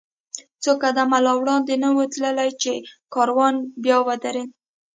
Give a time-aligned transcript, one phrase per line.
[0.63, 2.73] څو قدمه لا وړاندې نه و تللي، چې
[3.13, 4.49] کاروان بیا ودرېد.